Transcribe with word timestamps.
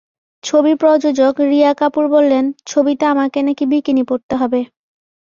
ছবির 0.43 0.75
প্রযোজক 0.77 1.33
রিয়া 1.49 1.71
কাপুর 1.73 2.03
বললেন, 2.07 2.45
ছবিতে 2.65 3.03
আমাকে 3.05 3.39
নাকি 3.41 3.63
বিকিনি 3.65 4.03
পরতে 4.03 4.33
হবে। 4.35 4.61